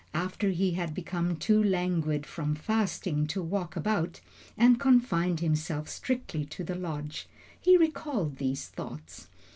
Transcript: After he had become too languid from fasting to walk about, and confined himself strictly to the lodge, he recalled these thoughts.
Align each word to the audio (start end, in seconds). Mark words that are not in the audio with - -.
After 0.15 0.49
he 0.49 0.71
had 0.71 0.95
become 0.95 1.35
too 1.35 1.63
languid 1.63 2.25
from 2.25 2.55
fasting 2.55 3.27
to 3.27 3.43
walk 3.43 3.75
about, 3.75 4.19
and 4.57 4.79
confined 4.79 5.41
himself 5.41 5.87
strictly 5.87 6.43
to 6.43 6.63
the 6.63 6.73
lodge, 6.73 7.27
he 7.61 7.77
recalled 7.77 8.37
these 8.37 8.67
thoughts. 8.67 9.27